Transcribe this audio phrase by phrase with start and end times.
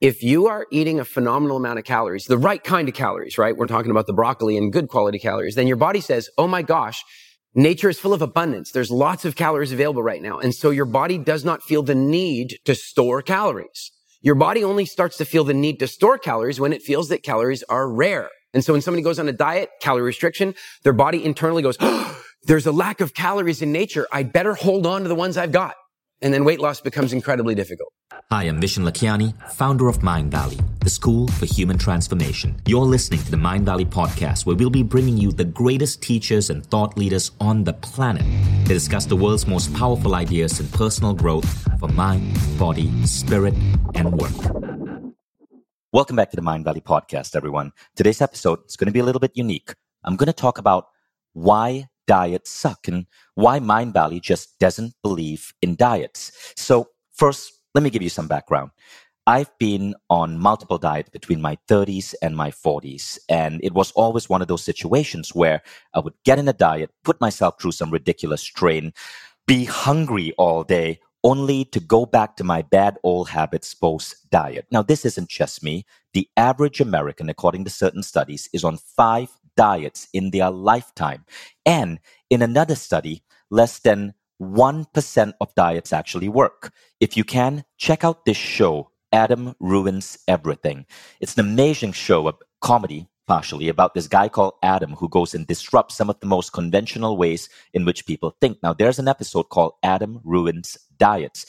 [0.00, 3.56] if you are eating a phenomenal amount of calories, the right kind of calories, right?
[3.56, 6.62] We're talking about the broccoli and good quality calories, then your body says, oh my
[6.62, 7.02] gosh,
[7.54, 8.70] nature is full of abundance.
[8.70, 10.38] There's lots of calories available right now.
[10.38, 13.90] And so your body does not feel the need to store calories.
[14.20, 17.22] Your body only starts to feel the need to store calories when it feels that
[17.22, 18.28] calories are rare.
[18.54, 20.54] And so when somebody goes on a diet, calorie restriction,
[20.84, 24.06] their body internally goes, oh, there's a lack of calories in nature.
[24.12, 25.74] I'd better hold on to the ones I've got.
[26.20, 27.92] And then weight loss becomes incredibly difficult.
[28.32, 32.60] Hi, I'm Vishen Lakhiani, founder of Mindvalley, the school for human transformation.
[32.66, 36.66] You're listening to the Mindvalley podcast, where we'll be bringing you the greatest teachers and
[36.66, 38.24] thought leaders on the planet
[38.66, 43.54] to discuss the world's most powerful ideas in personal growth for mind, body, spirit,
[43.94, 45.14] and work.
[45.92, 47.70] Welcome back to the Mindvalley podcast, everyone.
[47.94, 49.72] Today's episode is going to be a little bit unique.
[50.02, 50.88] I'm going to talk about
[51.32, 56.32] why diets suck and why Mindvalley just doesn't believe in diets.
[56.56, 58.72] So, first, let me give you some background.
[59.28, 63.18] I've been on multiple diets between my 30s and my 40s.
[63.28, 65.60] And it was always one of those situations where
[65.92, 68.94] I would get in a diet, put myself through some ridiculous strain,
[69.46, 74.66] be hungry all day, only to go back to my bad old habits post diet.
[74.70, 75.84] Now, this isn't just me.
[76.14, 79.28] The average American, according to certain studies, is on five
[79.58, 81.24] diets in their lifetime.
[81.66, 81.98] And
[82.30, 86.72] in another study, less than 1% of diets actually work.
[87.00, 90.86] If you can, check out this show, Adam Ruins Everything.
[91.20, 95.46] It's an amazing show, a comedy partially about this guy called Adam who goes and
[95.46, 98.58] disrupts some of the most conventional ways in which people think.
[98.62, 101.44] Now, there's an episode called Adam Ruins Diets,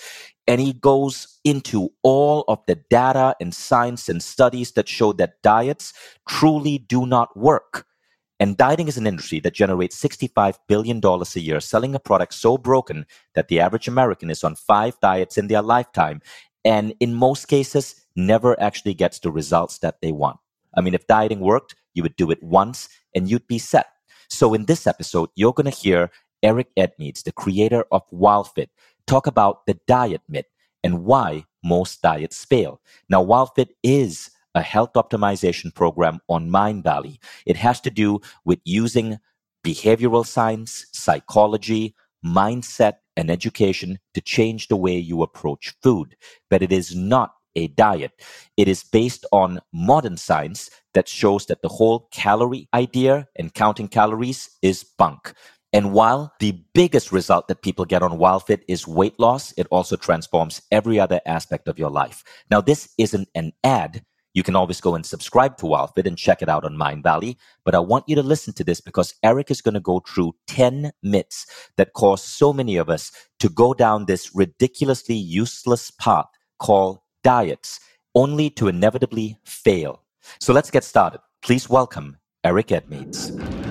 [0.45, 5.41] and he goes into all of the data and science and studies that show that
[5.41, 5.93] diets
[6.27, 7.85] truly do not work.
[8.39, 12.57] And dieting is an industry that generates $65 billion a year, selling a product so
[12.57, 16.21] broken that the average American is on five diets in their lifetime.
[16.63, 20.39] And in most cases, never actually gets the results that they want.
[20.75, 23.87] I mean, if dieting worked, you would do it once and you'd be set.
[24.29, 26.11] So in this episode, you're going to hear
[26.43, 28.67] Eric Edmeades, the creator of WildFit,
[29.07, 30.45] talk about the diet myth
[30.83, 32.79] and why most diets fail.
[33.09, 37.17] Now, WildFit is a health optimization program on Mindvalley.
[37.45, 39.19] It has to do with using
[39.65, 41.95] behavioral science, psychology,
[42.25, 46.15] mindset, and education to change the way you approach food.
[46.49, 48.11] But it is not a diet.
[48.57, 53.87] It is based on modern science that shows that the whole calorie idea and counting
[53.87, 55.33] calories is bunk.
[55.71, 59.95] And while the biggest result that people get on WildFit is weight loss, it also
[59.95, 62.23] transforms every other aspect of your life.
[62.49, 64.03] Now, this isn't an ad.
[64.33, 67.35] You can always go and subscribe to WildFit and check it out on Mindvalley.
[67.65, 70.35] But I want you to listen to this because Eric is going to go through
[70.47, 71.45] 10 myths
[71.77, 76.27] that cause so many of us to go down this ridiculously useless path
[76.59, 77.79] called diets,
[78.13, 80.03] only to inevitably fail.
[80.39, 81.21] So let's get started.
[81.41, 83.68] Please welcome Eric Edmeades.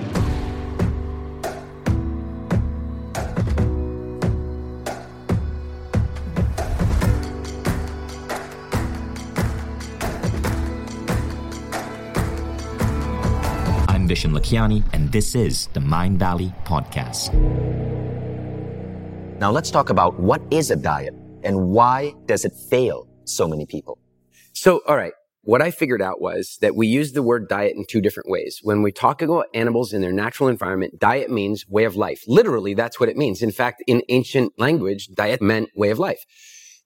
[14.09, 17.31] Vishen Lakhiani, and this is the Mindvalley Podcast.
[19.39, 23.67] Now let's talk about what is a diet and why does it fail so many
[23.67, 23.99] people?
[24.53, 25.13] So, all right.
[25.43, 28.59] What I figured out was that we use the word diet in two different ways.
[28.63, 32.23] When we talk about animals in their natural environment, diet means way of life.
[32.27, 33.43] Literally, that's what it means.
[33.43, 36.25] In fact, in ancient language, diet meant way of life.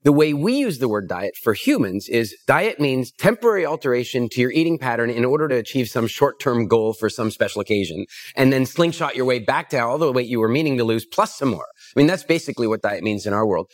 [0.04, 4.42] The way we use the word diet for humans is diet means temporary alteration to
[4.42, 8.06] your eating pattern in order to achieve some short-term goal for some special occasion,
[8.36, 11.06] and then slingshot your way back to all the weight you were meaning to lose
[11.06, 11.68] plus some more.
[11.96, 13.72] I mean, that's basically what diet means in our world.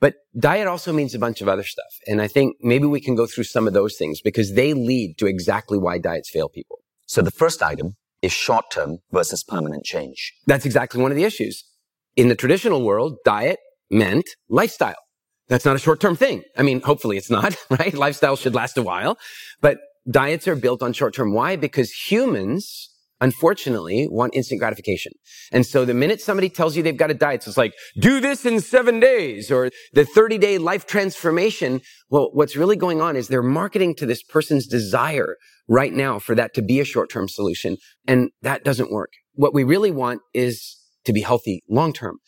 [0.00, 1.92] But diet also means a bunch of other stuff.
[2.06, 5.18] And I think maybe we can go through some of those things because they lead
[5.18, 6.78] to exactly why diets fail people.
[7.06, 10.32] So the first item is short-term versus permanent change.
[10.46, 11.64] That's exactly one of the issues.
[12.14, 13.58] In the traditional world, diet
[13.90, 14.94] meant lifestyle.
[15.48, 16.42] That's not a short term thing.
[16.56, 17.94] I mean, hopefully it's not, right?
[17.94, 19.18] Lifestyle should last a while,
[19.60, 19.78] but
[20.10, 21.32] diets are built on short term.
[21.32, 21.56] Why?
[21.56, 22.90] Because humans,
[23.20, 25.12] unfortunately, want instant gratification.
[25.52, 28.20] And so the minute somebody tells you they've got a diet, so it's like, do
[28.20, 31.80] this in seven days or the 30 day life transformation.
[32.08, 35.36] Well, what's really going on is they're marketing to this person's desire
[35.68, 37.76] right now for that to be a short term solution.
[38.06, 39.12] And that doesn't work.
[39.34, 42.18] What we really want is to be healthy long term.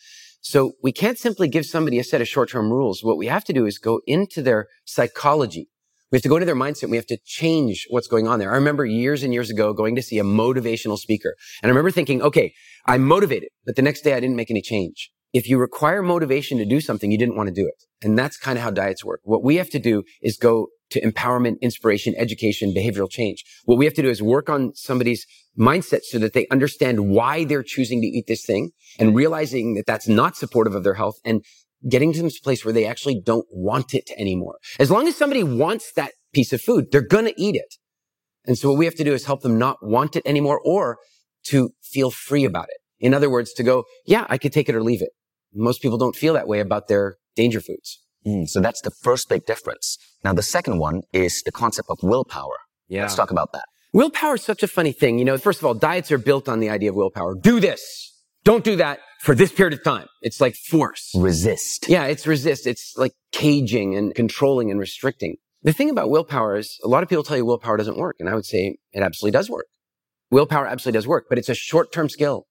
[0.46, 3.02] So we can't simply give somebody a set of short-term rules.
[3.02, 5.70] What we have to do is go into their psychology.
[6.12, 6.90] We have to go into their mindset.
[6.90, 8.52] we have to change what's going on there.
[8.52, 11.34] I remember years and years ago going to see a motivational speaker.
[11.62, 12.52] And I remember thinking, okay,
[12.84, 15.10] I'm motivated, but the next day I didn't make any change.
[15.32, 17.82] If you require motivation to do something, you didn't want to do it.
[18.04, 19.20] And that's kind of how diets work.
[19.24, 23.44] What we have to do is go to empowerment, inspiration, education, behavioral change.
[23.64, 25.26] What we have to do is work on somebody's
[25.58, 29.86] mindset so that they understand why they're choosing to eat this thing and realizing that
[29.86, 31.44] that's not supportive of their health and
[31.88, 34.56] getting to this place where they actually don't want it anymore.
[34.78, 37.74] As long as somebody wants that piece of food, they're going to eat it.
[38.46, 40.98] And so what we have to do is help them not want it anymore or
[41.44, 42.78] to feel free about it.
[43.04, 45.10] In other words, to go, yeah, I could take it or leave it.
[45.52, 48.00] Most people don't feel that way about their danger foods.
[48.26, 49.98] Mm, so that's the first big difference.
[50.24, 52.56] Now, the second one is the concept of willpower.
[52.88, 53.02] Yeah.
[53.02, 53.64] Let's talk about that.
[53.92, 55.18] Willpower is such a funny thing.
[55.18, 57.34] You know, first of all, diets are built on the idea of willpower.
[57.34, 58.12] Do this.
[58.42, 60.06] Don't do that for this period of time.
[60.20, 61.12] It's like force.
[61.14, 61.88] Resist.
[61.88, 62.66] Yeah, it's resist.
[62.66, 65.36] It's like caging and controlling and restricting.
[65.62, 68.16] The thing about willpower is a lot of people tell you willpower doesn't work.
[68.20, 69.66] And I would say it absolutely does work.
[70.30, 72.46] Willpower absolutely does work, but it's a short-term skill.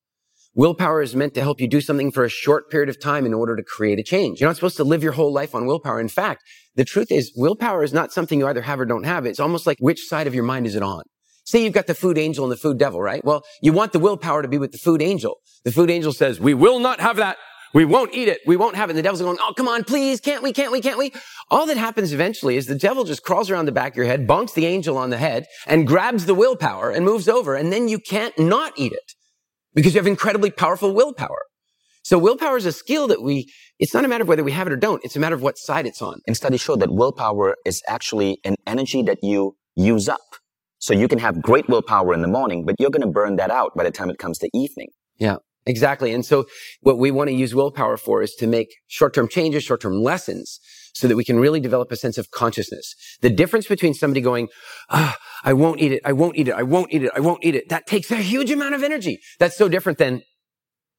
[0.56, 3.34] Willpower is meant to help you do something for a short period of time in
[3.34, 4.40] order to create a change.
[4.40, 6.00] You're not supposed to live your whole life on willpower.
[6.00, 6.44] In fact,
[6.76, 9.26] the truth is willpower is not something you either have or don't have.
[9.26, 11.02] It's almost like which side of your mind is it on?
[11.44, 13.26] Say you've got the food angel and the food devil, right?
[13.26, 15.38] Well, you want the willpower to be with the food angel.
[15.64, 17.38] The food angel says, we will not have that.
[17.74, 18.42] We won't eat it.
[18.46, 18.92] We won't have it.
[18.92, 20.20] And the devil's going, oh, come on, please.
[20.22, 20.54] Can't we?
[20.54, 20.82] Can't we?
[20.82, 21.14] Can't we?
[21.50, 24.28] All that happens eventually is the devil just crawls around the back of your head,
[24.28, 27.56] bonks the angel on the head and grabs the willpower and moves over.
[27.56, 29.14] And then you can't not eat it
[29.74, 31.44] because you have incredibly powerful willpower.
[32.04, 33.50] So willpower is a skill that we,
[33.80, 35.04] it's not a matter of whether we have it or don't.
[35.06, 36.20] It's a matter of what side it's on.
[36.28, 40.20] And studies show that willpower is actually an energy that you use up.
[40.80, 43.52] So you can have great willpower in the morning, but you're going to burn that
[43.52, 44.90] out by the time it comes to evening.
[45.18, 46.14] Yeah, exactly.
[46.14, 46.46] And so
[46.82, 50.60] what we want to use willpower for is to make short-term changes, short-term lessons
[50.94, 52.96] so that we can really develop a sense of consciousness.
[53.22, 54.50] The difference between somebody going,
[54.90, 57.44] ah, I won't eat it, I won't eat it, I won't eat it, I won't
[57.44, 59.20] eat it, that takes a huge amount of energy.
[59.40, 60.22] That's so different than,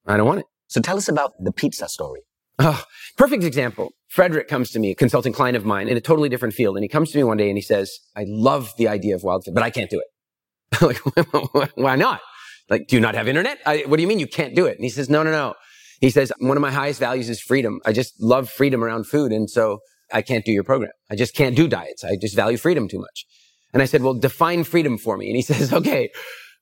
[0.05, 0.45] I don't want it.
[0.67, 2.21] So tell us about the pizza story.
[2.59, 2.83] Oh,
[3.17, 3.91] perfect example.
[4.07, 6.77] Frederick comes to me, a consulting client of mine in a totally different field.
[6.77, 9.23] And he comes to me one day and he says, I love the idea of
[9.23, 10.81] wild food, but I can't do it.
[10.81, 12.21] like, why not?
[12.69, 13.59] Like, do you not have internet?
[13.65, 14.75] I, what do you mean you can't do it?
[14.77, 15.53] And he says, no, no, no.
[16.01, 17.79] He says, one of my highest values is freedom.
[17.85, 19.31] I just love freedom around food.
[19.31, 19.79] And so
[20.11, 20.91] I can't do your program.
[21.09, 22.03] I just can't do diets.
[22.03, 23.25] I just value freedom too much.
[23.73, 25.27] And I said, well, define freedom for me.
[25.27, 26.09] And he says, okay,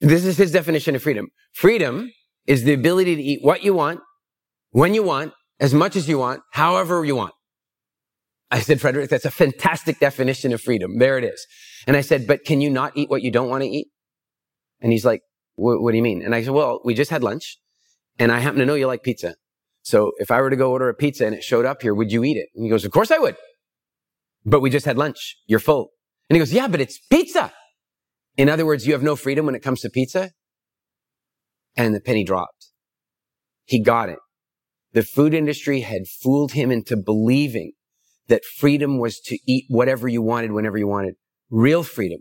[0.01, 1.27] this is his definition of freedom.
[1.53, 2.12] Freedom
[2.45, 4.01] is the ability to eat what you want,
[4.71, 7.33] when you want, as much as you want, however you want.
[8.51, 11.00] I said, Frederick, that's a fantastic definition of freedom.
[11.00, 11.45] There it is.
[11.88, 13.88] And I said, but can you not eat what you don't want to eat?
[14.81, 15.21] And he's like,
[15.56, 16.21] what do you mean?
[16.21, 17.57] And I said, well, we just had lunch
[18.19, 19.36] and I happen to know you like pizza.
[19.81, 22.12] So if I were to go order a pizza and it showed up here, would
[22.12, 22.50] you eat it?
[22.56, 23.36] And he goes, of course I would.
[24.45, 25.38] But we just had lunch.
[25.45, 25.89] You're full.
[26.30, 27.51] And he goes, yeah, but it's pizza.
[28.38, 30.31] In other words, you have no freedom when it comes to pizza.
[31.75, 32.68] And the penny dropped.
[33.65, 34.19] He got it.
[34.94, 37.74] The food industry had fooled him into believing
[38.27, 41.15] that freedom was to eat whatever you wanted whenever you wanted.
[41.50, 42.19] Real freedom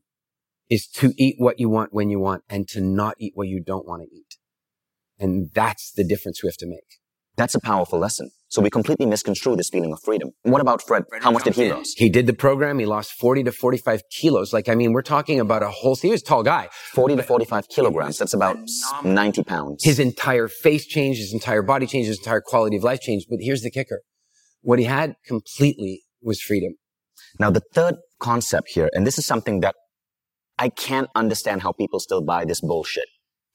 [0.68, 3.62] is to eat what you want when you want and to not eat what you
[3.62, 4.31] don't want to eat.
[5.22, 6.98] And that's the difference we have to make.
[7.36, 8.30] That's a powerful lesson.
[8.48, 10.32] So we completely misconstrue this feeling of freedom.
[10.42, 11.04] What about Fred?
[11.22, 11.94] How much did he lose?
[11.94, 12.78] He did the program.
[12.78, 14.52] He lost 40 to 45 kilos.
[14.52, 16.68] Like, I mean, we're talking about a whole, he was a tall guy.
[16.92, 18.18] 40 to 45 kilograms.
[18.18, 18.58] That's about
[19.02, 19.84] 90 pounds.
[19.84, 23.28] His entire face changed, his entire body changed, his entire quality of life changed.
[23.30, 24.02] But here's the kicker.
[24.60, 26.74] What he had completely was freedom.
[27.38, 29.76] Now, the third concept here, and this is something that
[30.58, 33.06] I can't understand how people still buy this bullshit.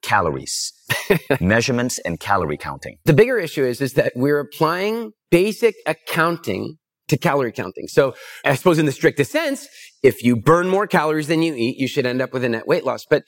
[0.01, 0.73] Calories.
[1.41, 2.97] Measurements and calorie counting.
[3.05, 6.77] The bigger issue is, is that we're applying basic accounting
[7.07, 7.87] to calorie counting.
[7.87, 9.67] So I suppose in the strictest sense,
[10.03, 12.67] if you burn more calories than you eat, you should end up with a net
[12.67, 13.05] weight loss.
[13.09, 13.23] But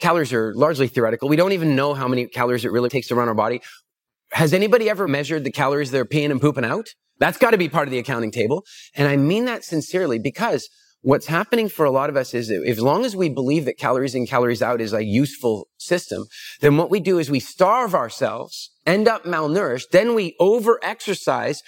[0.00, 1.28] calories are largely theoretical.
[1.28, 3.60] We don't even know how many calories it really takes to run our body.
[4.32, 6.88] Has anybody ever measured the calories they're peeing and pooping out?
[7.18, 8.64] That's got to be part of the accounting table.
[8.94, 10.68] And I mean that sincerely because
[11.04, 13.76] what's happening for a lot of us is that as long as we believe that
[13.76, 16.24] calories in, calories out is a useful system,
[16.60, 21.62] then what we do is we starve ourselves, end up malnourished, then we over exercise,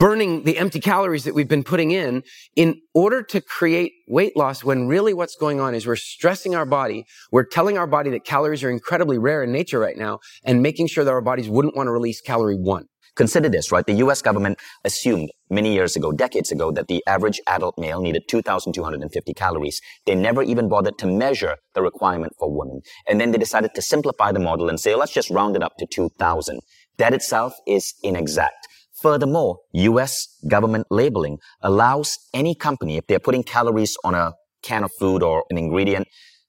[0.00, 2.24] burning the empty calories that we've been putting in
[2.56, 6.66] in order to create weight loss when really what's going on is we're stressing our
[6.66, 7.06] body.
[7.30, 10.88] We're telling our body that calories are incredibly rare in nature right now and making
[10.88, 12.86] sure that our bodies wouldn't want to release calorie one.
[13.14, 13.86] Consider this, right?
[13.86, 18.24] The US government assumed many years ago, decades ago, that the average adult male needed
[18.28, 19.80] 2,250 calories.
[20.06, 22.80] They never even bothered to measure the requirement for women.
[23.08, 25.76] And then they decided to simplify the model and say, let's just round it up
[25.78, 26.60] to 2,000.
[26.98, 28.68] That itself is inexact.
[29.00, 34.32] Furthermore, US government labeling allows any company, if they're putting calories on a
[34.62, 36.06] can of food or an ingredient,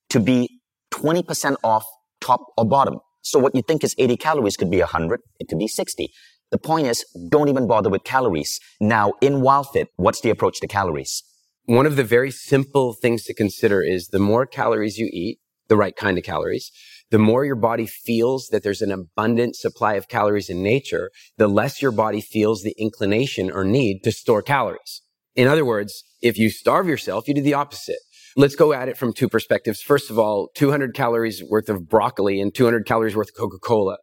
[0.10, 0.62] to be
[0.94, 1.86] 20% off
[2.22, 3.00] top or bottom.
[3.22, 6.10] So what you think is 80 calories could be 100, it could be 60.
[6.52, 8.60] The point is, don't even bother with calories.
[8.80, 11.24] Now, in WildFit, what's the approach to calories?
[11.66, 15.78] one of the very simple things to consider is the more calories you eat, the
[15.78, 16.72] right kind of calories,
[17.10, 21.48] the more your body feels that there's an abundant supply of calories in nature, the
[21.48, 25.02] less your body feels the inclination or need to store calories.
[25.36, 28.00] In other words, if you starve yourself, you do the opposite.
[28.38, 29.82] Let's go at it from two perspectives.
[29.82, 33.98] First of all, 200 calories worth of broccoli and 200 calories worth of Coca-Cola.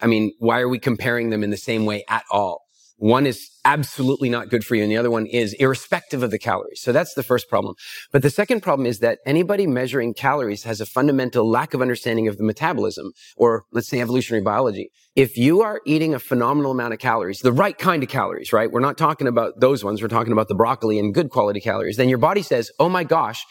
[0.00, 2.68] I mean, why are we comparing them in the same way at all?
[3.00, 6.38] One is absolutely not good for you and the other one is irrespective of the
[6.38, 6.80] calories.
[6.80, 7.76] So that's the first problem.
[8.10, 12.26] But the second problem is that anybody measuring calories has a fundamental lack of understanding
[12.26, 14.90] of the metabolism or let's say evolutionary biology.
[15.14, 18.70] If you are eating a phenomenal amount of calories, the right kind of calories, right?
[18.70, 20.02] We're not talking about those ones.
[20.02, 21.98] We're talking about the broccoli and good quality calories.
[21.98, 23.44] Then your body says, Oh my gosh,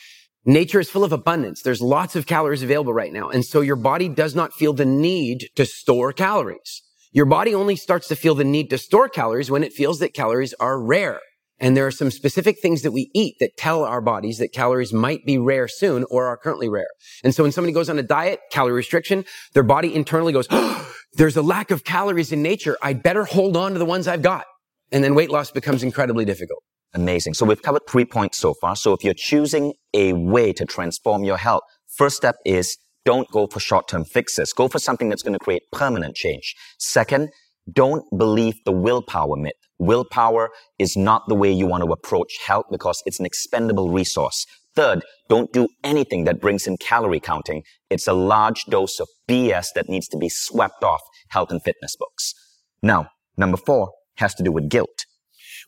[0.45, 1.61] Nature is full of abundance.
[1.61, 3.29] There's lots of calories available right now.
[3.29, 6.83] And so your body does not feel the need to store calories.
[7.11, 10.13] Your body only starts to feel the need to store calories when it feels that
[10.13, 11.19] calories are rare.
[11.59, 14.93] And there are some specific things that we eat that tell our bodies that calories
[14.93, 16.89] might be rare soon or are currently rare.
[17.23, 20.93] And so when somebody goes on a diet, calorie restriction, their body internally goes, oh,
[21.13, 22.77] there's a lack of calories in nature.
[22.83, 24.45] I'd better hold on to the ones I've got.
[24.91, 26.63] And then weight loss becomes incredibly difficult.
[26.93, 27.33] Amazing.
[27.33, 28.75] So we've covered three points so far.
[28.75, 33.47] So if you're choosing a way to transform your health, first step is don't go
[33.47, 34.51] for short-term fixes.
[34.53, 36.55] Go for something that's going to create permanent change.
[36.77, 37.29] Second,
[37.71, 39.53] don't believe the willpower myth.
[39.79, 44.45] Willpower is not the way you want to approach health because it's an expendable resource.
[44.75, 47.63] Third, don't do anything that brings in calorie counting.
[47.89, 51.95] It's a large dose of BS that needs to be swept off health and fitness
[51.95, 52.33] books.
[52.81, 55.05] Now, number four has to do with guilt.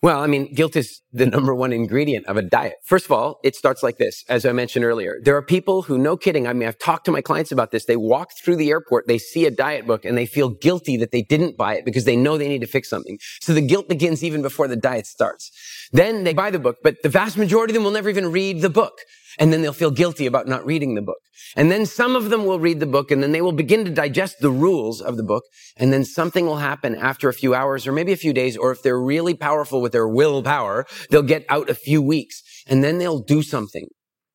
[0.01, 2.75] Well, I mean, guilt is the number one ingredient of a diet.
[2.85, 5.19] First of all, it starts like this, as I mentioned earlier.
[5.21, 7.85] There are people who, no kidding, I mean, I've talked to my clients about this.
[7.85, 11.11] They walk through the airport, they see a diet book, and they feel guilty that
[11.11, 13.19] they didn't buy it because they know they need to fix something.
[13.41, 15.51] So the guilt begins even before the diet starts.
[15.91, 18.61] Then they buy the book, but the vast majority of them will never even read
[18.61, 18.93] the book.
[19.37, 21.19] And then they'll feel guilty about not reading the book.
[21.55, 23.91] And then some of them will read the book and then they will begin to
[23.91, 25.43] digest the rules of the book.
[25.77, 28.57] And then something will happen after a few hours or maybe a few days.
[28.57, 32.83] Or if they're really powerful with their willpower, they'll get out a few weeks and
[32.83, 33.87] then they'll do something.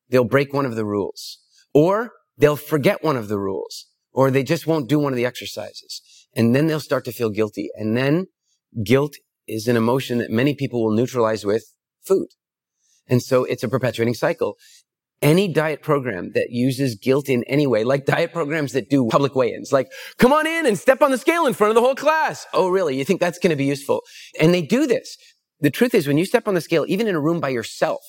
[0.09, 1.39] They'll break one of the rules
[1.73, 5.27] or they'll forget one of the rules or they just won't do one of the
[5.27, 6.01] exercises.
[6.37, 7.71] And then they'll start to feel guilty.
[7.75, 8.27] And then
[8.85, 9.15] guilt
[9.47, 11.65] is an emotion that many people will neutralize with
[12.05, 12.29] food.
[13.07, 14.57] And so it's a perpetuating cycle
[15.25, 19.35] any diet program that uses guilt in any way, like diet programs that do public
[19.35, 21.95] weigh-ins, like, come on in and step on the scale in front of the whole
[21.95, 22.47] class.
[22.53, 22.97] Oh, really?
[22.97, 24.03] You think that's going to be useful?
[24.39, 25.17] And they do this.
[25.61, 28.03] The truth is when you step on the scale, even in a room by yourself,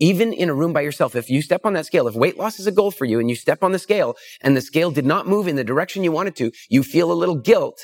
[0.00, 2.58] even in a room by yourself, if you step on that scale, if weight loss
[2.58, 5.06] is a goal for you and you step on the scale and the scale did
[5.06, 7.78] not move in the direction you wanted to, you feel a little guilt.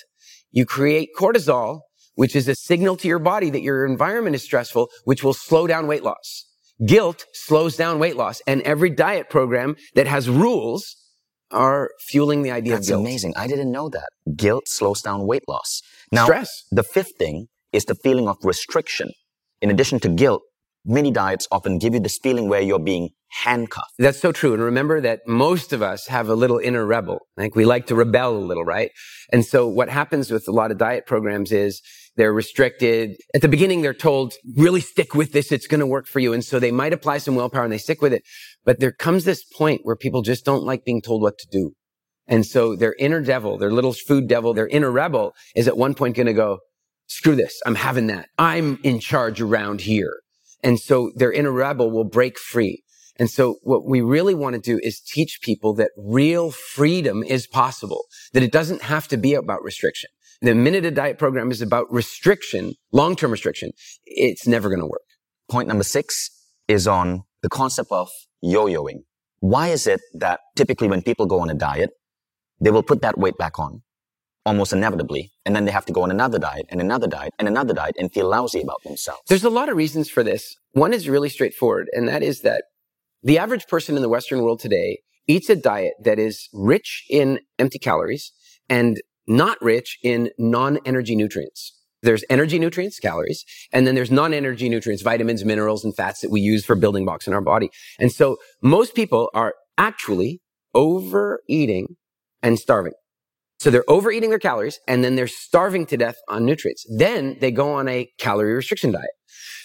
[0.50, 1.82] You create cortisol,
[2.14, 5.66] which is a signal to your body that your environment is stressful, which will slow
[5.66, 6.46] down weight loss.
[6.84, 10.96] Guilt slows down weight loss and every diet program that has rules
[11.50, 13.00] are fueling the idea That's of guilt.
[13.02, 13.34] amazing.
[13.36, 14.08] I didn't know that.
[14.36, 15.80] Guilt slows down weight loss.
[16.12, 16.64] Now, Stress.
[16.70, 19.10] the fifth thing is the feeling of restriction.
[19.62, 20.42] In addition to guilt,
[20.84, 23.10] many diets often give you this feeling where you're being
[23.44, 23.92] handcuffed.
[23.98, 24.54] That's so true.
[24.54, 27.20] And remember that most of us have a little inner rebel.
[27.36, 28.90] Like we like to rebel a little, right?
[29.32, 31.80] And so what happens with a lot of diet programs is
[32.16, 33.16] they're restricted.
[33.34, 35.52] At the beginning, they're told, really stick with this.
[35.52, 36.32] It's going to work for you.
[36.32, 38.22] And so they might apply some willpower and they stick with it.
[38.64, 41.72] But there comes this point where people just don't like being told what to do.
[42.26, 45.94] And so their inner devil, their little food devil, their inner rebel is at one
[45.94, 46.58] point going to go,
[47.06, 47.60] screw this.
[47.64, 48.28] I'm having that.
[48.36, 50.12] I'm in charge around here.
[50.62, 52.82] And so their inner rebel will break free.
[53.18, 57.46] And so what we really want to do is teach people that real freedom is
[57.46, 60.10] possible, that it doesn't have to be about restriction.
[60.42, 63.72] The minute a diet program is about restriction, long-term restriction,
[64.04, 65.00] it's never going to work.
[65.48, 66.30] Point number six
[66.68, 68.10] is on the concept of
[68.42, 69.04] yo-yoing.
[69.40, 71.90] Why is it that typically when people go on a diet,
[72.60, 73.82] they will put that weight back on
[74.44, 77.48] almost inevitably, and then they have to go on another diet and another diet and
[77.48, 79.22] another diet and feel lousy about themselves?
[79.28, 80.54] There's a lot of reasons for this.
[80.72, 82.64] One is really straightforward, and that is that
[83.22, 87.40] the average person in the Western world today eats a diet that is rich in
[87.58, 88.32] empty calories
[88.68, 91.72] and not rich in non-energy nutrients.
[92.02, 96.40] There's energy nutrients, calories, and then there's non-energy nutrients, vitamins, minerals, and fats that we
[96.40, 97.70] use for building blocks in our body.
[97.98, 100.40] And so most people are actually
[100.74, 101.96] overeating
[102.42, 102.92] and starving.
[103.58, 106.84] So they're overeating their calories and then they're starving to death on nutrients.
[106.96, 109.10] Then they go on a calorie restriction diet.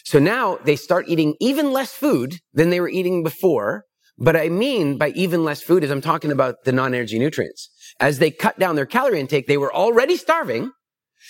[0.06, 3.84] So now they start eating even less food than they were eating before.
[4.18, 7.70] But I mean by even less food is I'm talking about the non-energy nutrients
[8.02, 10.72] as they cut down their calorie intake, they were already starving,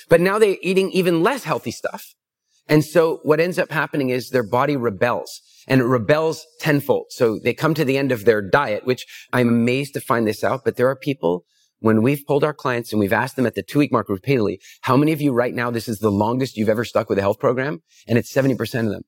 [0.10, 2.16] but now they're eating even less healthy stuff.
[2.68, 5.42] And so what ends up happening is their body rebels.
[5.68, 7.06] and it rebels tenfold.
[7.10, 10.44] So they come to the end of their diet, which I'm amazed to find this
[10.44, 11.46] out, but there are people
[11.82, 14.60] when we've pulled our clients and we've asked them at the two week mark repeatedly,
[14.82, 17.22] how many of you right now, this is the longest you've ever stuck with a
[17.22, 17.82] health program?
[18.08, 19.04] And it's 70% of them.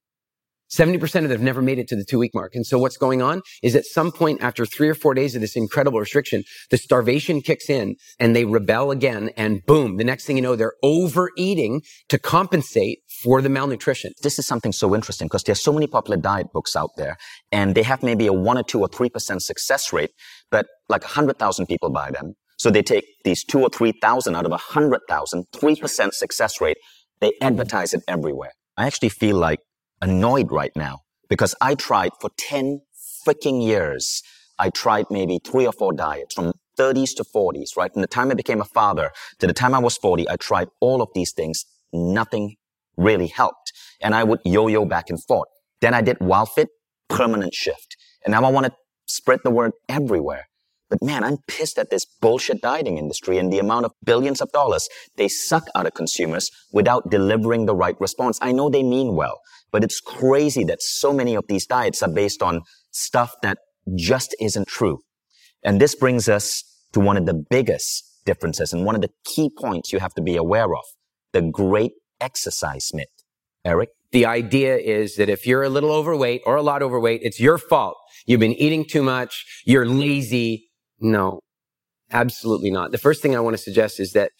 [0.73, 2.55] 70% of them have never made it to the two week mark.
[2.55, 5.41] And so what's going on is at some point after three or four days of
[5.41, 9.29] this incredible restriction, the starvation kicks in and they rebel again.
[9.37, 14.13] And boom, the next thing you know, they're overeating to compensate for the malnutrition.
[14.21, 17.17] This is something so interesting because there's so many popular diet books out there
[17.51, 20.11] and they have maybe a one or two or three percent success rate,
[20.49, 22.33] but like 100,000 people buy them.
[22.57, 26.77] So they take these two or 3,000 out of a 100,000, 3% success rate.
[27.19, 28.51] They advertise it everywhere.
[28.77, 29.59] I actually feel like
[30.03, 32.81] annoyed right now because I tried for 10
[33.25, 34.21] freaking years.
[34.59, 37.91] I tried maybe three or four diets from 30s to 40s, right?
[37.91, 40.67] From the time I became a father to the time I was 40, I tried
[40.81, 41.65] all of these things.
[41.93, 42.55] Nothing
[42.97, 43.71] really helped.
[44.01, 45.47] And I would yo-yo back and forth.
[45.81, 46.67] Then I did WildFit,
[47.09, 47.95] permanent shift.
[48.25, 48.73] And now I want to
[49.05, 50.47] spread the word everywhere.
[50.93, 54.51] But man, I'm pissed at this bullshit dieting industry and the amount of billions of
[54.51, 58.37] dollars they suck out of consumers without delivering the right response.
[58.43, 59.39] I know they mean well,
[59.71, 63.57] but it's crazy that so many of these diets are based on stuff that
[63.95, 64.99] just isn't true.
[65.63, 69.49] And this brings us to one of the biggest differences and one of the key
[69.49, 70.83] points you have to be aware of.
[71.31, 73.07] The great exercise myth.
[73.65, 73.89] Eric?
[74.11, 77.57] The idea is that if you're a little overweight or a lot overweight, it's your
[77.57, 77.97] fault.
[78.27, 79.63] You've been eating too much.
[79.65, 80.69] You're lazy.
[80.99, 81.41] No,
[82.11, 82.91] absolutely not.
[82.91, 84.31] The first thing I want to suggest is that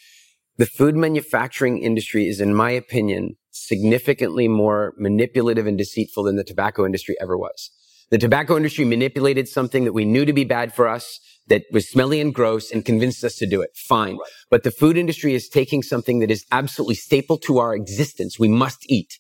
[0.58, 6.44] the food manufacturing industry is, in my opinion, significantly more manipulative and deceitful than the
[6.44, 7.72] tobacco industry ever was.
[8.12, 11.90] The tobacco industry manipulated something that we knew to be bad for us, that was
[11.90, 13.72] smelly and gross and convinced us to do it.
[13.76, 14.18] Fine.
[14.18, 14.30] Right.
[14.50, 18.40] But the food industry is taking something that is absolutely staple to our existence.
[18.40, 19.20] We must eat.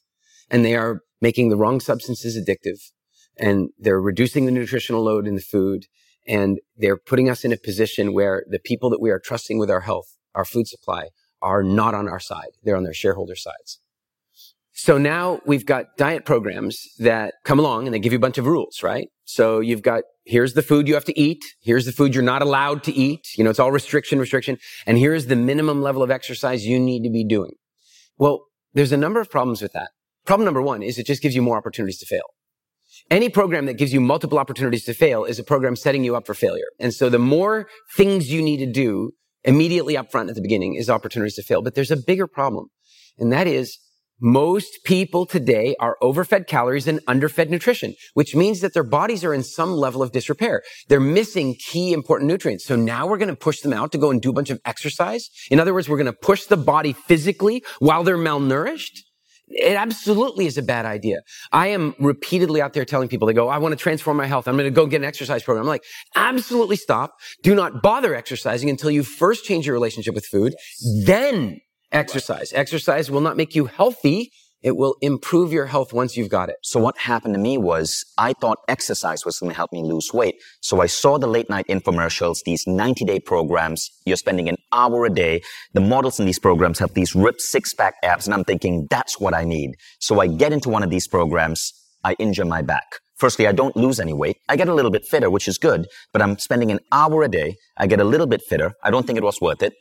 [0.49, 2.79] And they are making the wrong substances addictive
[3.37, 5.85] and they're reducing the nutritional load in the food
[6.27, 9.69] and they're putting us in a position where the people that we are trusting with
[9.69, 11.09] our health, our food supply,
[11.41, 12.51] are not on our side.
[12.63, 13.79] They're on their shareholder sides.
[14.71, 18.37] So now we've got diet programs that come along and they give you a bunch
[18.37, 19.09] of rules, right?
[19.23, 21.43] So you've got, here's the food you have to eat.
[21.61, 23.27] Here's the food you're not allowed to eat.
[23.37, 24.57] You know, it's all restriction, restriction.
[24.87, 27.51] And here's the minimum level of exercise you need to be doing.
[28.17, 29.89] Well, there's a number of problems with that.
[30.25, 32.33] Problem number one is it just gives you more opportunities to fail.
[33.11, 36.25] Any program that gives you multiple opportunities to fail is a program setting you up
[36.25, 36.65] for failure.
[36.79, 39.11] And so the more things you need to do
[39.43, 41.61] immediately up front at the beginning is opportunities to fail.
[41.61, 42.67] But there's a bigger problem.
[43.17, 43.77] And that is
[44.21, 49.33] most people today are overfed calories and underfed nutrition, which means that their bodies are
[49.33, 50.63] in some level of disrepair.
[50.87, 52.65] They're missing key important nutrients.
[52.65, 54.61] So now we're going to push them out to go and do a bunch of
[54.65, 55.29] exercise.
[55.51, 58.99] In other words, we're going to push the body physically while they're malnourished.
[59.55, 61.21] It absolutely is a bad idea.
[61.51, 64.47] I am repeatedly out there telling people, they go, I want to transform my health.
[64.47, 65.63] I'm going to go get an exercise program.
[65.63, 65.83] I'm like,
[66.15, 67.13] absolutely stop.
[67.43, 70.55] Do not bother exercising until you first change your relationship with food.
[71.05, 71.59] Then
[71.91, 72.51] exercise.
[72.53, 74.31] Exercise will not make you healthy.
[74.63, 76.55] It will improve your health once you've got it.
[76.63, 80.13] So what happened to me was I thought exercise was going to help me lose
[80.13, 80.35] weight.
[80.61, 83.91] So I saw the late night infomercials, these 90 day programs.
[84.05, 85.41] You're spending an hour a day.
[85.73, 88.25] The models in these programs have these ripped six pack abs.
[88.25, 89.75] And I'm thinking that's what I need.
[89.99, 91.73] So I get into one of these programs.
[92.05, 92.99] I injure my back.
[93.17, 94.37] Firstly, I don't lose any weight.
[94.47, 97.29] I get a little bit fitter, which is good, but I'm spending an hour a
[97.29, 97.57] day.
[97.77, 98.73] I get a little bit fitter.
[98.81, 99.73] I don't think it was worth it,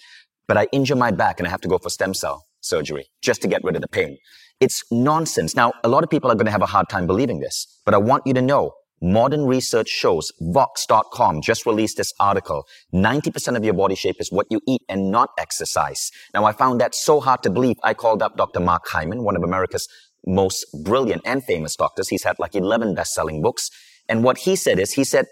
[0.49, 3.43] but I injure my back and I have to go for stem cell surgery just
[3.43, 4.17] to get rid of the pain.
[4.61, 5.55] It's nonsense.
[5.57, 7.95] Now, a lot of people are going to have a hard time believing this, but
[7.95, 8.73] I want you to know
[9.03, 12.65] modern research shows Vox.com just released this article.
[12.95, 16.11] 90% of your body shape is what you eat and not exercise.
[16.33, 17.77] Now, I found that so hard to believe.
[17.83, 18.61] I called up Dr.
[18.61, 19.89] Mark Hyman, one of America's
[20.25, 22.09] most brilliant and famous doctors.
[22.09, 23.71] He's had like 11 best-selling books.
[24.09, 25.27] And what he said is, he said,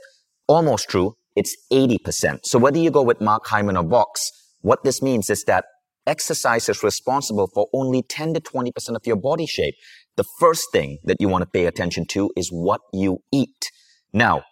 [0.48, 2.40] almost true, it's 80%.
[2.44, 5.64] So whether you go with Mark Hyman or Vox, what this means is that
[6.06, 9.74] exercise is responsible for only 10 to 20% of your body shape.
[10.16, 13.70] The first thing that you want to pay attention to is what you eat.
[14.12, 14.42] Now,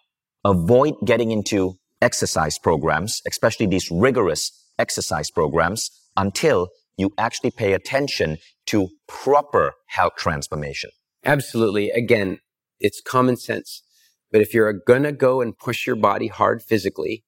[0.45, 8.37] avoid getting into exercise programs, especially these rigorous exercise programs, until you actually pay attention
[8.67, 10.91] to proper health transformation.
[11.25, 11.89] Absolutely.
[11.91, 12.39] Again,
[12.79, 13.83] it's common sense.
[14.31, 17.23] But if you're going to go and push your body hard physically,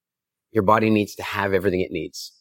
[0.51, 2.31] your body needs to have everything it needs.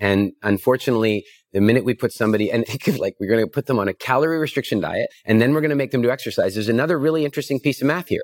[0.00, 2.64] And unfortunately, the minute we put somebody, and
[2.98, 5.70] like we're going to put them on a calorie restriction diet, and then we're going
[5.70, 6.54] to make them do exercise.
[6.54, 8.22] There's another really interesting piece of math here.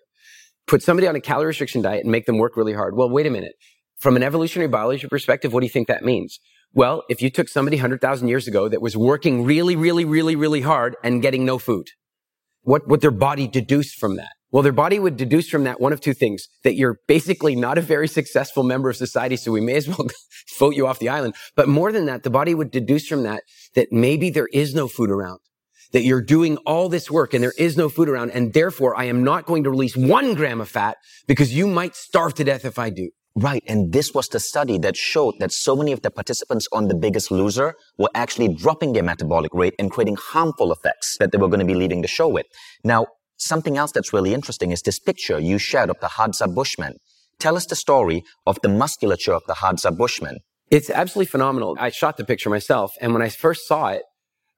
[0.67, 2.97] Put somebody on a calorie restriction diet and make them work really hard.
[2.97, 3.53] Well, wait a minute.
[3.99, 6.41] From an evolutionary biology perspective, what do you think that means?
[6.73, 10.61] Well, if you took somebody 100,000 years ago that was working really, really, really, really
[10.63, 11.87] hard and getting no food,
[12.63, 14.33] what would their body deduce from that?
[14.57, 17.77] Well, their body would deduce from that one of two things that you're basically not
[17.77, 20.09] a very successful member of society, so we may as well
[20.59, 21.35] vote you off the island.
[21.57, 23.43] But more than that, the body would deduce from that
[23.75, 25.41] that maybe there is no food around,
[25.93, 29.05] that you're doing all this work and there is no food around, and therefore I
[29.05, 32.65] am not going to release one gram of fat because you might starve to death
[32.65, 33.11] if I do.
[33.35, 33.63] Right.
[33.67, 36.95] And this was the study that showed that so many of the participants on The
[36.95, 41.49] Biggest Loser were actually dropping their metabolic rate and creating harmful effects that they were
[41.49, 42.47] going to be leaving the show with.
[42.83, 46.97] Now, something else that's really interesting is this picture you shared of the Hadza Bushman.
[47.39, 50.39] Tell us the story of the musculature of the Hadza Bushman.
[50.71, 51.77] It's absolutely phenomenal.
[51.79, 52.93] I shot the picture myself.
[53.01, 54.03] And when I first saw it,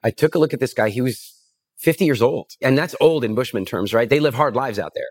[0.02, 0.88] I took a look at this guy.
[0.88, 1.34] He was
[1.78, 2.52] 50 years old.
[2.62, 4.08] And that's old in Bushman terms, right?
[4.08, 5.08] They live hard lives out there.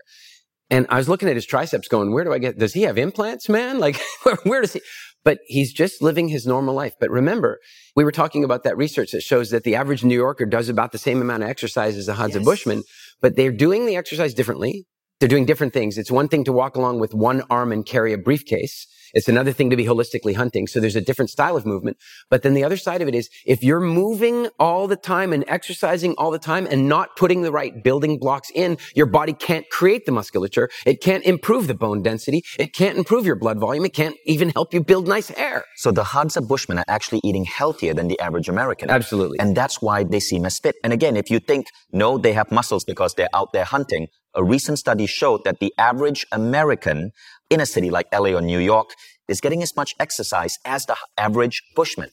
[0.69, 2.97] And I was looking at his triceps going, where do I get, does he have
[2.97, 3.79] implants, man?
[3.87, 4.81] Like, where, where does he,
[5.23, 6.93] but he's just living his normal life.
[6.99, 7.59] But remember,
[7.95, 10.91] we were talking about that research that shows that the average New Yorker does about
[10.91, 12.45] the same amount of exercise as a Hadza yes.
[12.45, 12.83] Bushman,
[13.21, 14.85] but they're doing the exercise differently.
[15.19, 15.97] They're doing different things.
[15.97, 18.87] It's one thing to walk along with one arm and carry a briefcase.
[19.13, 20.67] It's another thing to be holistically hunting.
[20.67, 21.97] So there's a different style of movement.
[22.29, 25.43] But then the other side of it is if you're moving all the time and
[25.47, 29.69] exercising all the time and not putting the right building blocks in, your body can't
[29.69, 30.69] create the musculature.
[30.85, 32.43] It can't improve the bone density.
[32.59, 33.85] It can't improve your blood volume.
[33.85, 35.65] It can't even help you build nice hair.
[35.75, 38.89] So the Hadza Bushmen are actually eating healthier than the average American.
[38.89, 39.39] Absolutely.
[39.39, 40.75] And that's why they seem as fit.
[40.83, 44.43] And again, if you think, no, they have muscles because they're out there hunting, a
[44.43, 47.11] recent study showed that the average American
[47.49, 48.89] in a city like LA or New York
[49.27, 52.09] is getting as much exercise as the average bushman.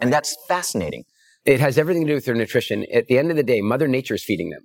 [0.00, 1.04] And that's fascinating.
[1.44, 2.84] It has everything to do with their nutrition.
[2.92, 4.62] At the end of the day, Mother Nature is feeding them.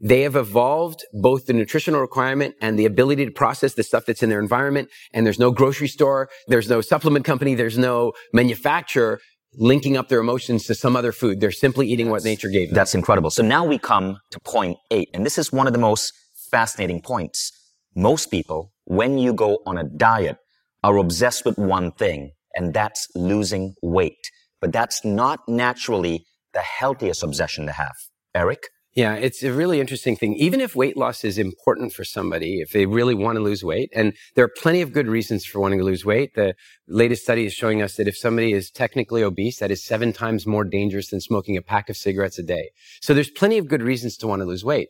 [0.00, 4.22] They have evolved both the nutritional requirement and the ability to process the stuff that's
[4.22, 4.88] in their environment.
[5.12, 6.28] And there's no grocery store.
[6.48, 7.54] There's no supplement company.
[7.54, 9.20] There's no manufacturer
[9.54, 11.40] linking up their emotions to some other food.
[11.40, 12.74] They're simply eating what nature gave them.
[12.74, 13.30] That's incredible.
[13.30, 15.10] So now we come to point eight.
[15.12, 16.12] And this is one of the most
[16.50, 17.52] fascinating points.
[17.94, 20.36] Most people, when you go on a diet,
[20.82, 24.30] are obsessed with one thing, and that's losing weight.
[24.60, 27.94] But that's not naturally the healthiest obsession to have.
[28.34, 28.64] Eric?
[28.94, 30.34] Yeah, it's a really interesting thing.
[30.34, 33.88] Even if weight loss is important for somebody, if they really want to lose weight,
[33.94, 36.34] and there are plenty of good reasons for wanting to lose weight.
[36.34, 36.54] The
[36.86, 40.46] latest study is showing us that if somebody is technically obese, that is seven times
[40.46, 42.70] more dangerous than smoking a pack of cigarettes a day.
[43.00, 44.88] So there's plenty of good reasons to want to lose weight.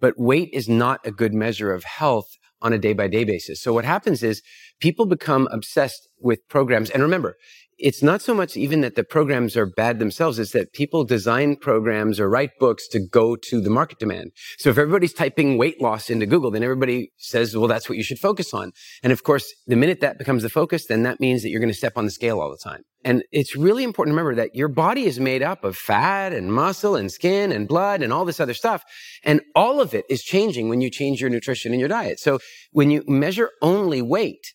[0.00, 3.60] But weight is not a good measure of health on a day by day basis.
[3.60, 4.42] So what happens is
[4.80, 6.90] people become obsessed with programs.
[6.90, 7.36] And remember,
[7.78, 11.56] it's not so much even that the programs are bad themselves, it's that people design
[11.56, 14.32] programs or write books to go to the market demand.
[14.58, 18.04] So if everybody's typing weight loss into Google, then everybody says, well, that's what you
[18.04, 18.72] should focus on.
[19.02, 21.72] And of course, the minute that becomes the focus, then that means that you're going
[21.72, 22.82] to step on the scale all the time.
[23.04, 26.52] And it's really important to remember that your body is made up of fat and
[26.52, 28.82] muscle and skin and blood and all this other stuff.
[29.22, 32.18] And all of it is changing when you change your nutrition and your diet.
[32.18, 32.40] So
[32.72, 34.54] when you measure only weight,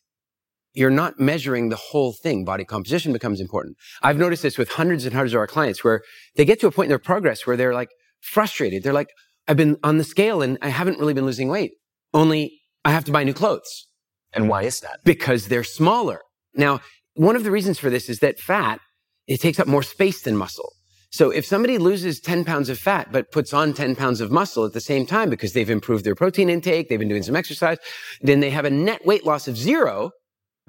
[0.73, 2.45] you're not measuring the whole thing.
[2.45, 3.77] Body composition becomes important.
[4.01, 6.01] I've noticed this with hundreds and hundreds of our clients where
[6.35, 7.89] they get to a point in their progress where they're like
[8.21, 8.83] frustrated.
[8.83, 9.09] They're like,
[9.47, 11.71] I've been on the scale and I haven't really been losing weight.
[12.13, 13.87] Only I have to buy new clothes.
[14.33, 14.99] And why is that?
[15.03, 16.21] Because they're smaller.
[16.53, 16.79] Now,
[17.15, 18.79] one of the reasons for this is that fat,
[19.27, 20.71] it takes up more space than muscle.
[21.13, 24.63] So if somebody loses 10 pounds of fat, but puts on 10 pounds of muscle
[24.63, 27.77] at the same time because they've improved their protein intake, they've been doing some exercise,
[28.21, 30.11] then they have a net weight loss of zero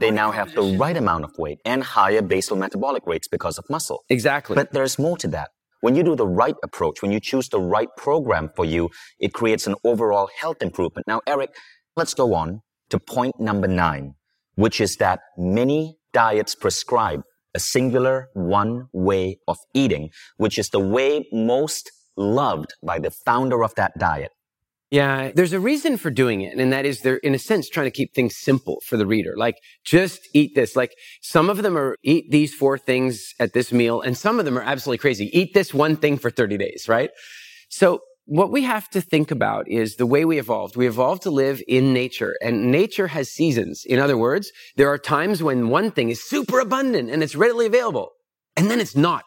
[0.03, 3.65] they now have the right amount of weight and higher basal metabolic rates because of
[3.71, 4.03] muscle.
[4.09, 4.55] Exactly.
[4.55, 5.51] But there's more to that.
[5.81, 9.33] When you do the right approach, when you choose the right program for you, it
[9.33, 11.07] creates an overall health improvement.
[11.07, 11.51] Now, Eric,
[11.97, 12.61] let's go on
[12.91, 14.15] to point number nine,
[14.55, 17.23] which is that many diets prescribe
[17.55, 23.63] a singular one way of eating, which is the way most loved by the founder
[23.65, 24.31] of that diet.
[24.93, 26.59] Yeah, there's a reason for doing it.
[26.59, 29.33] And that is they're, in a sense, trying to keep things simple for the reader.
[29.39, 30.77] Like, just eat this.
[30.77, 34.45] Like, some of them are eat these four things at this meal, and some of
[34.45, 35.31] them are absolutely crazy.
[35.33, 37.09] Eat this one thing for 30 days, right?
[37.71, 40.77] So, what we have to think about is the way we evolved.
[40.77, 43.85] We evolved to live in nature, and nature has seasons.
[43.87, 47.65] In other words, there are times when one thing is super abundant and it's readily
[47.65, 48.11] available,
[48.59, 49.25] and then it's not.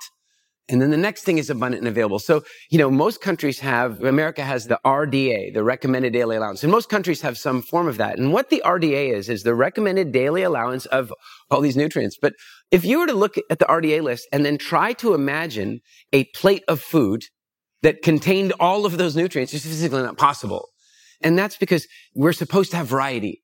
[0.67, 2.17] And then the next thing is abundant and available.
[2.17, 6.63] So, you know, most countries have, America has the RDA, the recommended daily allowance.
[6.63, 8.17] And most countries have some form of that.
[8.17, 11.13] And what the RDA is, is the recommended daily allowance of
[11.51, 12.17] all these nutrients.
[12.19, 12.33] But
[12.71, 16.23] if you were to look at the RDA list and then try to imagine a
[16.35, 17.25] plate of food
[17.83, 20.69] that contained all of those nutrients, it's physically not possible.
[21.21, 23.43] And that's because we're supposed to have variety.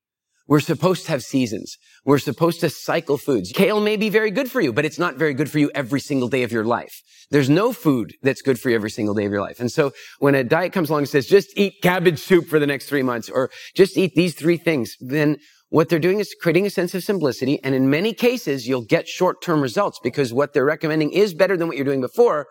[0.51, 1.77] We're supposed to have seasons.
[2.03, 3.53] We're supposed to cycle foods.
[3.53, 6.01] Kale may be very good for you, but it's not very good for you every
[6.01, 7.01] single day of your life.
[7.29, 9.61] There's no food that's good for you every single day of your life.
[9.61, 12.67] And so when a diet comes along and says, just eat cabbage soup for the
[12.67, 15.37] next three months or just eat these three things, then
[15.69, 17.57] what they're doing is creating a sense of simplicity.
[17.63, 21.69] And in many cases, you'll get short-term results because what they're recommending is better than
[21.69, 22.47] what you're doing before,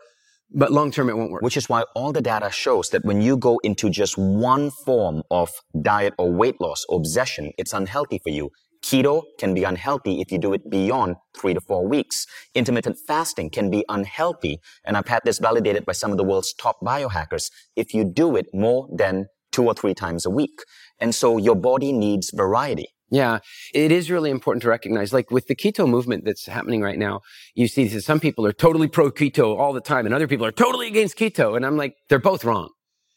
[0.53, 1.43] but long term, it won't work.
[1.43, 5.23] Which is why all the data shows that when you go into just one form
[5.31, 8.51] of diet or weight loss obsession, it's unhealthy for you.
[8.83, 12.27] Keto can be unhealthy if you do it beyond three to four weeks.
[12.55, 14.59] Intermittent fasting can be unhealthy.
[14.85, 18.37] And I've had this validated by some of the world's top biohackers if you do
[18.37, 20.61] it more than two or three times a week.
[20.99, 22.89] And so your body needs variety.
[23.11, 23.41] Yeah,
[23.75, 27.21] it is really important to recognize, like with the keto movement that's happening right now,
[27.55, 30.47] you see that some people are totally pro keto all the time and other people
[30.47, 31.57] are totally against keto.
[31.57, 32.71] And I'm like, they're both wrong.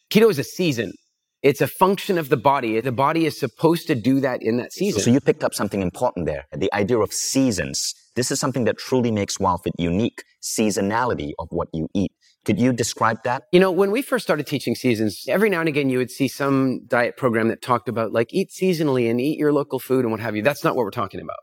[0.10, 0.94] Keto is a season.
[1.44, 2.80] It's a function of the body.
[2.80, 5.02] The body is supposed to do that in that season.
[5.02, 6.46] So you picked up something important there.
[6.54, 7.94] The idea of seasons.
[8.16, 10.24] This is something that truly makes WildFit unique.
[10.42, 12.14] Seasonality of what you eat.
[12.46, 13.44] Could you describe that?
[13.52, 16.28] You know, when we first started teaching seasons, every now and again you would see
[16.28, 20.12] some diet program that talked about like eat seasonally and eat your local food and
[20.12, 20.42] what have you.
[20.42, 21.38] That's not what we're talking about.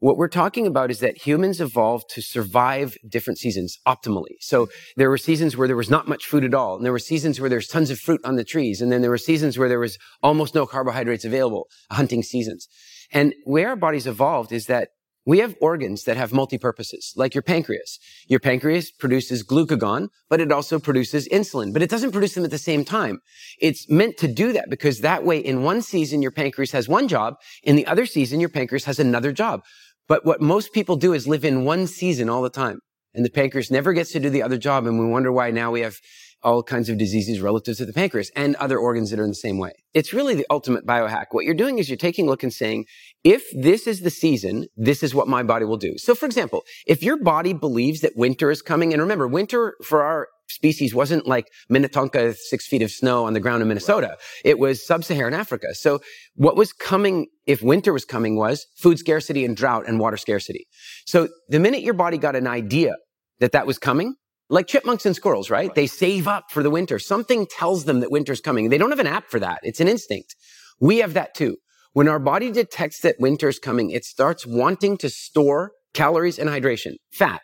[0.00, 4.34] What we're talking about is that humans evolved to survive different seasons optimally.
[4.40, 6.74] So there were seasons where there was not much food at all.
[6.74, 8.82] And there were seasons where there's tons of fruit on the trees.
[8.82, 12.66] And then there were seasons where there was almost no carbohydrates available, hunting seasons.
[13.12, 14.88] And where our bodies evolved is that
[15.24, 17.98] we have organs that have multi-purposes, like your pancreas.
[18.26, 22.50] Your pancreas produces glucagon, but it also produces insulin, but it doesn't produce them at
[22.50, 23.20] the same time.
[23.60, 27.06] It's meant to do that because that way in one season, your pancreas has one
[27.06, 27.34] job.
[27.62, 29.62] In the other season, your pancreas has another job.
[30.08, 32.80] But what most people do is live in one season all the time.
[33.14, 34.86] And the pancreas never gets to do the other job.
[34.86, 35.96] And we wonder why now we have
[36.42, 39.34] all kinds of diseases relative to the pancreas and other organs that are in the
[39.34, 39.72] same way.
[39.94, 41.26] It's really the ultimate biohack.
[41.30, 42.86] What you're doing is you're taking a look and saying,
[43.24, 45.96] if this is the season, this is what my body will do.
[45.98, 50.02] So for example, if your body believes that winter is coming, and remember, winter for
[50.02, 54.18] our species wasn't like Minnetonka, six feet of snow on the ground in Minnesota.
[54.44, 55.74] It was sub-Saharan Africa.
[55.74, 56.00] So
[56.34, 60.66] what was coming, if winter was coming, was food scarcity and drought and water scarcity.
[61.06, 62.96] So the minute your body got an idea
[63.40, 64.14] that that was coming,
[64.52, 65.74] like chipmunks and squirrels, right?
[65.74, 66.98] They save up for the winter.
[66.98, 68.68] Something tells them that winter's coming.
[68.68, 69.60] They don't have an app for that.
[69.62, 70.36] It's an instinct.
[70.78, 71.56] We have that too.
[71.94, 76.96] When our body detects that winter's coming, it starts wanting to store calories and hydration,
[77.10, 77.40] fat.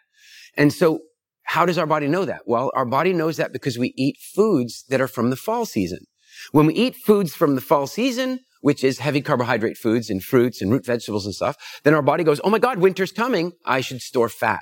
[0.55, 1.01] And so
[1.45, 2.43] how does our body know that?
[2.45, 6.01] Well, our body knows that because we eat foods that are from the fall season.
[6.53, 10.61] When we eat foods from the fall season, which is heavy carbohydrate foods and fruits
[10.61, 13.53] and root vegetables and stuff, then our body goes, Oh my God, winter's coming.
[13.65, 14.61] I should store fat.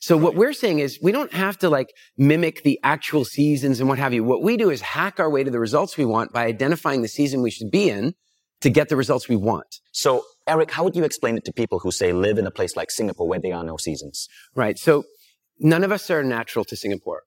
[0.00, 3.88] So what we're saying is we don't have to like mimic the actual seasons and
[3.88, 4.24] what have you.
[4.24, 7.08] What we do is hack our way to the results we want by identifying the
[7.08, 8.14] season we should be in
[8.60, 9.80] to get the results we want.
[9.92, 12.76] So, Eric, how would you explain it to people who say live in a place
[12.76, 14.28] like Singapore where there are no seasons?
[14.54, 14.78] Right.
[14.78, 15.04] So
[15.58, 17.22] none of us are natural to Singapore.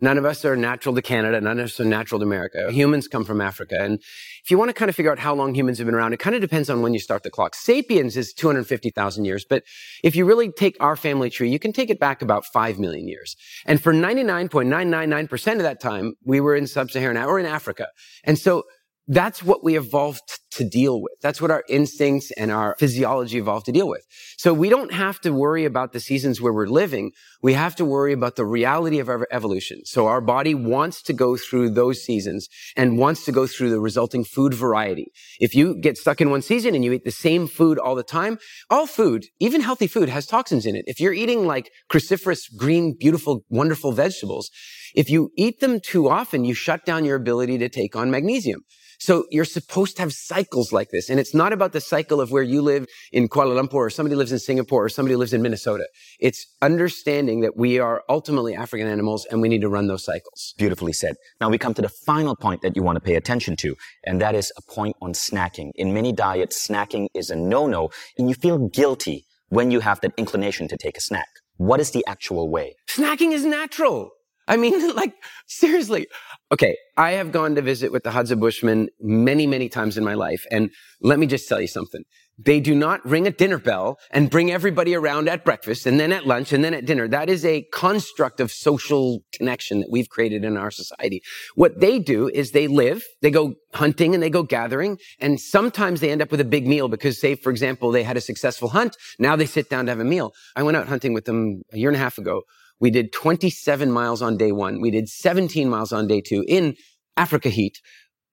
[0.00, 1.40] None of us are natural to Canada.
[1.40, 2.70] None of us are natural to America.
[2.70, 3.76] Humans come from Africa.
[3.78, 4.00] And
[4.42, 6.18] if you want to kind of figure out how long humans have been around, it
[6.18, 7.54] kind of depends on when you start the clock.
[7.54, 9.44] Sapiens is 250,000 years.
[9.44, 9.64] But
[10.02, 13.08] if you really take our family tree, you can take it back about 5 million
[13.08, 13.36] years.
[13.66, 17.88] And for 99.999% of that time, we were in sub-Saharan or in Africa.
[18.24, 18.64] And so
[19.10, 21.14] that's what we evolved to deal with.
[21.20, 24.06] That's what our instincts and our physiology evolved to deal with.
[24.38, 27.10] So we don't have to worry about the seasons where we're living.
[27.42, 29.84] We have to worry about the reality of our evolution.
[29.84, 33.80] So our body wants to go through those seasons and wants to go through the
[33.80, 35.10] resulting food variety.
[35.40, 38.04] If you get stuck in one season and you eat the same food all the
[38.04, 38.38] time,
[38.70, 40.84] all food, even healthy food has toxins in it.
[40.86, 44.52] If you're eating like cruciferous, green, beautiful, wonderful vegetables,
[44.94, 48.62] if you eat them too often, you shut down your ability to take on magnesium.
[49.00, 51.08] So you're supposed to have cycles like this.
[51.08, 54.14] And it's not about the cycle of where you live in Kuala Lumpur or somebody
[54.14, 55.88] lives in Singapore or somebody lives in Minnesota.
[56.20, 60.52] It's understanding that we are ultimately African animals and we need to run those cycles.
[60.58, 61.16] Beautifully said.
[61.40, 63.74] Now we come to the final point that you want to pay attention to,
[64.04, 65.70] and that is a point on snacking.
[65.76, 70.12] In many diets, snacking is a no-no, and you feel guilty when you have that
[70.18, 71.28] inclination to take a snack.
[71.56, 72.76] What is the actual way?
[72.94, 74.10] Snacking is natural.
[74.50, 75.14] I mean, like,
[75.46, 76.08] seriously.
[76.52, 80.14] Okay, I have gone to visit with the Hadza Bushmen many, many times in my
[80.14, 80.44] life.
[80.50, 82.02] And let me just tell you something.
[82.42, 86.10] They do not ring a dinner bell and bring everybody around at breakfast and then
[86.10, 87.06] at lunch and then at dinner.
[87.06, 91.22] That is a construct of social connection that we've created in our society.
[91.54, 94.98] What they do is they live, they go hunting and they go gathering.
[95.20, 98.16] And sometimes they end up with a big meal because say, for example, they had
[98.16, 98.96] a successful hunt.
[99.18, 100.32] Now they sit down to have a meal.
[100.56, 102.42] I went out hunting with them a year and a half ago
[102.80, 104.80] we did 27 miles on day one.
[104.80, 106.76] We did 17 miles on day two in
[107.16, 107.80] Africa heat.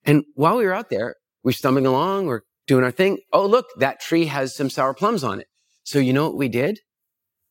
[0.04, 3.18] And while we were out there, we're stumbling along, we're doing our thing.
[3.32, 5.46] Oh, look, that tree has some sour plums on it.
[5.84, 6.80] So you know what we did?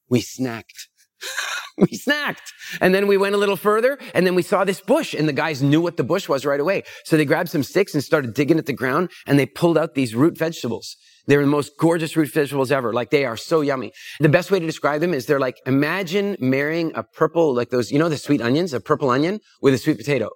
[0.10, 0.88] We snacked.
[1.78, 2.52] we snacked.
[2.82, 5.34] And then we went a little further and then we saw this bush and the
[5.34, 6.84] guys knew what the bush was right away.
[7.06, 9.94] So they grabbed some sticks and started digging at the ground and they pulled out
[9.94, 10.98] these root vegetables.
[11.28, 12.94] They're the most gorgeous root vegetables ever.
[12.94, 13.92] Like they are so yummy.
[14.20, 17.92] The best way to describe them is they're like, imagine marrying a purple, like those,
[17.92, 20.30] you know, the sweet onions, a purple onion with a sweet potato.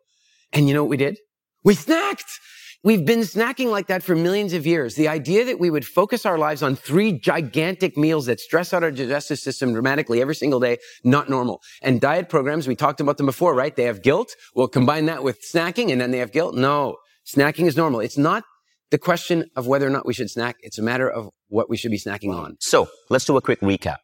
[0.54, 1.18] And you know what we did?
[1.64, 2.40] We snacked.
[2.84, 4.96] We've been snacking like that for millions of years.
[4.96, 8.82] The idea that we would focus our lives on three gigantic meals that stress out
[8.82, 11.62] our digestive system dramatically every single day, not normal.
[11.84, 13.76] And diet programs, we talked about them before, right?
[13.76, 14.36] They have guilt.
[14.56, 16.56] We'll combine that with snacking and then they have guilt.
[16.56, 18.00] No, snacking is normal.
[18.00, 18.44] It's not
[18.92, 20.58] the question of whether or not we should snack.
[20.60, 22.58] It's a matter of what we should be snacking on.
[22.60, 23.98] So let's do a quick recap.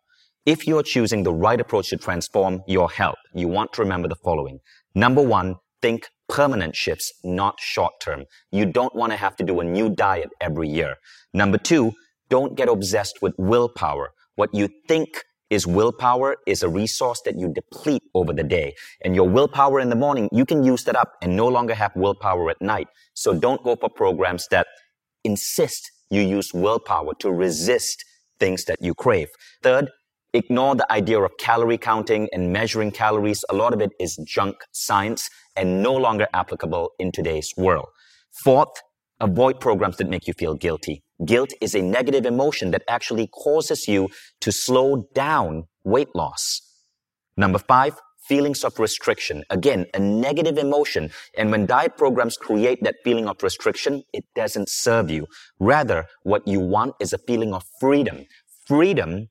[0.46, 4.16] If you're choosing the right approach to transform your health, you want to remember the
[4.16, 4.60] following.
[4.96, 8.24] Number one, think permanent shifts, not short term.
[8.50, 10.96] You don't want to have to do a new diet every year.
[11.34, 11.92] Number two,
[12.30, 14.12] don't get obsessed with willpower.
[14.36, 18.76] What you think is willpower is a resource that you deplete over the day.
[19.04, 21.96] And your willpower in the morning, you can use that up and no longer have
[21.96, 22.88] willpower at night.
[23.14, 24.68] So don't go for programs that
[25.24, 28.04] insist you use willpower to resist
[28.40, 29.30] things that you crave.
[29.64, 29.90] Third,
[30.34, 33.44] ignore the idea of calorie counting and measuring calories.
[33.50, 37.88] A lot of it is junk science and no longer applicable in today's world.
[38.44, 38.82] Fourth,
[39.20, 41.04] avoid programs that make you feel guilty.
[41.26, 44.10] Guilt is a negative emotion that actually causes you
[44.42, 46.62] to slow down weight loss.
[47.36, 49.44] Number five, feelings of restriction.
[49.50, 51.10] Again, a negative emotion.
[51.38, 55.28] And when diet programs create that feeling of restriction, it doesn't serve you.
[55.60, 58.26] Rather, what you want is a feeling of freedom.
[58.66, 59.30] Freedom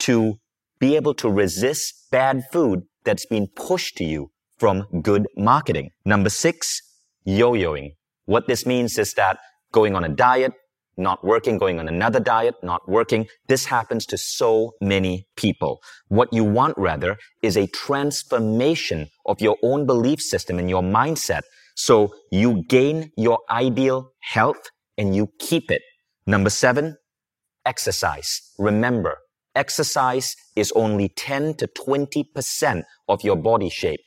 [0.00, 0.38] to
[0.78, 5.90] be able to resist bad food that's been pushed to you from good marketing.
[6.04, 6.80] Number six,
[7.24, 7.92] yo-yoing.
[8.28, 9.38] What this means is that
[9.72, 10.52] going on a diet,
[10.98, 13.26] not working, going on another diet, not working.
[13.48, 15.80] This happens to so many people.
[16.08, 21.40] What you want rather is a transformation of your own belief system and your mindset.
[21.74, 24.60] So you gain your ideal health
[24.98, 25.80] and you keep it.
[26.26, 26.98] Number seven,
[27.64, 28.42] exercise.
[28.58, 29.16] Remember,
[29.54, 34.00] exercise is only 10 to 20% of your body shape.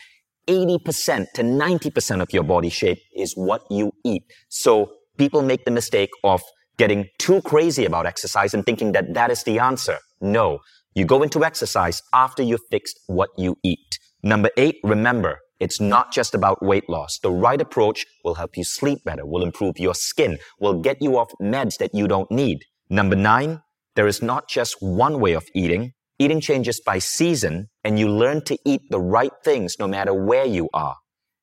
[0.51, 4.23] 80% to 90% of your body shape is what you eat.
[4.49, 6.41] So people make the mistake of
[6.77, 9.97] getting too crazy about exercise and thinking that that is the answer.
[10.19, 10.59] No,
[10.93, 13.97] you go into exercise after you've fixed what you eat.
[14.23, 17.19] Number eight, remember, it's not just about weight loss.
[17.19, 21.17] The right approach will help you sleep better, will improve your skin, will get you
[21.17, 22.65] off meds that you don't need.
[22.89, 23.61] Number nine,
[23.95, 25.93] there is not just one way of eating.
[26.21, 30.45] Eating changes by season and you learn to eat the right things no matter where
[30.45, 30.97] you are.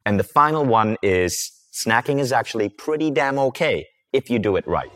[0.07, 4.65] And the final one is snacking is actually pretty damn okay if you do it
[4.69, 4.93] right.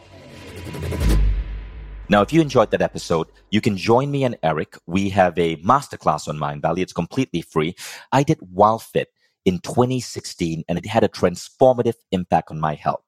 [2.09, 4.79] Now, if you enjoyed that episode, you can join me and Eric.
[4.87, 6.83] We have a masterclass on Mind Mindvalley.
[6.83, 7.75] It's completely free.
[8.13, 9.07] I did WildFit
[9.45, 13.03] in 2016 and it had a transformative impact on my health.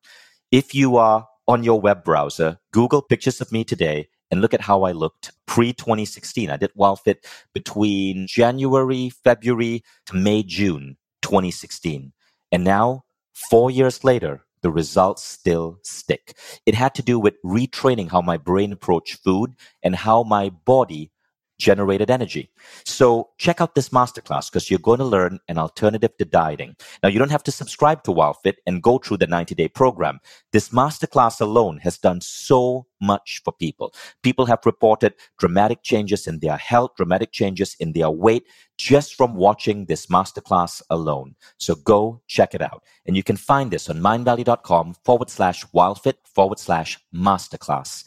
[0.51, 4.61] If you are on your web browser, Google pictures of me today and look at
[4.61, 6.51] how I looked pre 2016.
[6.51, 7.18] I did WildFit
[7.53, 12.12] between January, February to May, June 2016.
[12.51, 16.37] And now, four years later, the results still stick.
[16.66, 19.53] It had to do with retraining how my brain approached food
[19.85, 21.12] and how my body
[21.59, 22.51] generated energy.
[22.85, 26.77] So check out this masterclass because you're going to learn an alternative to dieting.
[27.03, 30.21] Now you don't have to subscribe to WildFit and go through the 90 day program.
[30.53, 33.95] This masterclass alone has done so much for people.
[34.23, 38.45] People have reported dramatic changes in their health, dramatic changes in their weight
[38.77, 41.37] just from watching this masterclass alone.
[41.59, 42.83] So go check it out.
[43.07, 48.05] And you can find this on mindvalley.com forward slash wildfit forward slash masterclass.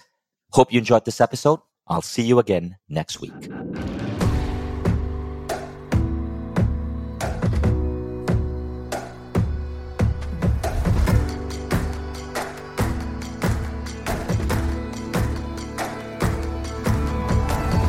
[0.51, 1.59] Hope you enjoyed this episode.
[1.89, 3.31] I'll see you again next week.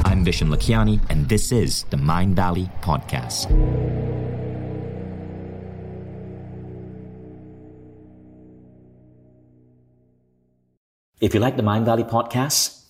[0.04, 3.50] I'm Vishen Lakhiani, and this is the Mindvalley Podcast.
[11.20, 12.77] If you like the Mindvalley Podcast,